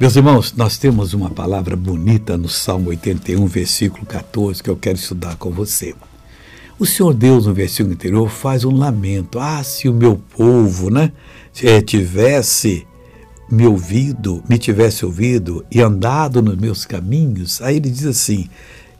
Meus 0.00 0.16
irmãos, 0.16 0.52
nós 0.56 0.76
temos 0.76 1.14
uma 1.14 1.30
palavra 1.30 1.76
bonita 1.76 2.36
no 2.36 2.48
Salmo 2.48 2.90
81, 2.90 3.46
versículo 3.46 4.04
14, 4.04 4.60
que 4.60 4.68
eu 4.68 4.76
quero 4.76 4.96
estudar 4.96 5.36
com 5.36 5.52
você. 5.52 5.94
O 6.76 6.84
Senhor 6.84 7.14
Deus, 7.14 7.46
no 7.46 7.54
versículo 7.54 7.94
anterior, 7.94 8.28
faz 8.28 8.64
um 8.64 8.76
lamento. 8.76 9.38
Ah, 9.38 9.62
se 9.62 9.88
o 9.88 9.94
meu 9.94 10.20
povo, 10.36 10.90
né, 10.90 11.12
eh, 11.62 11.80
tivesse 11.80 12.84
me 13.48 13.68
ouvido, 13.68 14.42
me 14.48 14.58
tivesse 14.58 15.06
ouvido 15.06 15.64
e 15.70 15.80
andado 15.80 16.42
nos 16.42 16.56
meus 16.56 16.84
caminhos, 16.84 17.62
aí 17.62 17.76
ele 17.76 17.88
diz 17.88 18.04
assim: 18.04 18.48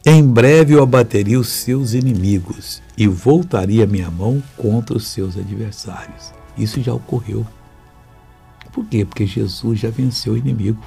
em 0.06 0.22
breve 0.22 0.74
eu 0.74 0.82
abateria 0.82 1.40
os 1.40 1.48
seus 1.48 1.92
inimigos 1.92 2.80
e 2.96 3.08
voltaria 3.08 3.84
minha 3.84 4.12
mão 4.12 4.40
contra 4.56 4.96
os 4.96 5.08
seus 5.08 5.36
adversários. 5.36 6.32
Isso 6.56 6.80
já 6.80 6.94
ocorreu. 6.94 7.44
Por 8.74 8.84
quê? 8.86 9.04
Porque 9.04 9.24
Jesus 9.24 9.78
já 9.78 9.88
venceu 9.88 10.32
o 10.32 10.36
inimigo. 10.36 10.82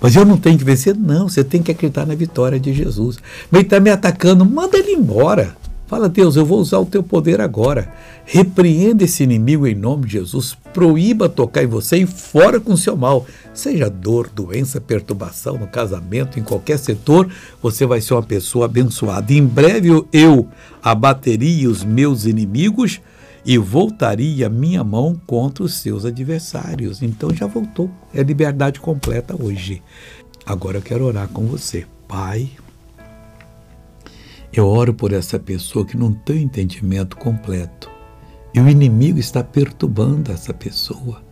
Mas 0.00 0.16
eu 0.16 0.24
não 0.24 0.36
tenho 0.36 0.58
que 0.58 0.64
vencer? 0.64 0.96
Não, 0.96 1.28
você 1.28 1.44
tem 1.44 1.62
que 1.62 1.70
acreditar 1.70 2.04
na 2.04 2.14
vitória 2.16 2.58
de 2.58 2.74
Jesus. 2.74 3.18
Mas 3.50 3.60
ele 3.60 3.66
está 3.68 3.78
me 3.78 3.88
atacando, 3.88 4.44
manda 4.44 4.76
ele 4.76 4.90
embora. 4.90 5.56
Fala, 5.86 6.08
Deus, 6.08 6.34
eu 6.34 6.44
vou 6.44 6.58
usar 6.58 6.80
o 6.80 6.84
teu 6.84 7.00
poder 7.00 7.40
agora. 7.40 7.92
Repreenda 8.24 9.04
esse 9.04 9.22
inimigo 9.22 9.68
em 9.68 9.74
nome 9.76 10.06
de 10.06 10.14
Jesus. 10.14 10.56
Proíba 10.74 11.28
tocar 11.28 11.62
em 11.62 11.68
você 11.68 11.98
e 11.98 12.06
fora 12.06 12.58
com 12.58 12.72
o 12.72 12.76
seu 12.76 12.96
mal. 12.96 13.24
Seja 13.54 13.88
dor, 13.88 14.28
doença, 14.28 14.80
perturbação 14.80 15.56
no 15.56 15.68
casamento, 15.68 16.40
em 16.40 16.42
qualquer 16.42 16.80
setor, 16.80 17.30
você 17.62 17.86
vai 17.86 18.00
ser 18.00 18.14
uma 18.14 18.22
pessoa 18.24 18.64
abençoada. 18.64 19.32
Em 19.32 19.46
breve 19.46 19.88
eu 20.12 20.48
abateria 20.82 21.70
os 21.70 21.84
meus 21.84 22.24
inimigos 22.24 23.00
e 23.46 23.56
voltaria 23.56 24.48
minha 24.50 24.82
mão 24.82 25.18
contra 25.24 25.62
os 25.62 25.74
seus 25.74 26.04
adversários. 26.04 27.00
Então 27.00 27.32
já 27.32 27.46
voltou. 27.46 27.88
É 28.12 28.20
liberdade 28.20 28.80
completa 28.80 29.40
hoje. 29.40 29.80
Agora 30.44 30.78
eu 30.78 30.82
quero 30.82 31.04
orar 31.04 31.28
com 31.28 31.46
você. 31.46 31.86
Pai, 32.08 32.50
eu 34.52 34.66
oro 34.66 34.92
por 34.92 35.12
essa 35.12 35.38
pessoa 35.38 35.86
que 35.86 35.96
não 35.96 36.12
tem 36.12 36.42
entendimento 36.42 37.16
completo. 37.16 37.88
E 38.52 38.58
o 38.58 38.68
inimigo 38.68 39.20
está 39.20 39.44
perturbando 39.44 40.32
essa 40.32 40.52
pessoa. 40.52 41.22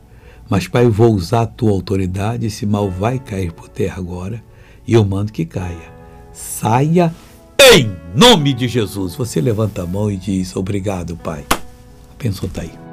Mas, 0.48 0.68
Pai, 0.68 0.84
eu 0.84 0.92
vou 0.92 1.12
usar 1.12 1.42
a 1.42 1.46
tua 1.46 1.72
autoridade. 1.72 2.46
Esse 2.46 2.64
mal 2.64 2.88
vai 2.88 3.18
cair 3.18 3.52
por 3.52 3.68
terra 3.68 3.98
agora. 3.98 4.40
E 4.86 4.92
eu 4.92 5.04
mando 5.04 5.32
que 5.32 5.44
caia. 5.44 5.92
Saia 6.32 7.12
em 7.72 7.90
nome 8.14 8.52
de 8.52 8.68
Jesus. 8.68 9.16
Você 9.16 9.40
levanta 9.40 9.82
a 9.82 9.86
mão 9.86 10.10
e 10.10 10.16
diz: 10.16 10.54
Obrigado, 10.54 11.16
Pai. 11.16 11.44
Está 12.24 12.62
aí. 12.62 12.83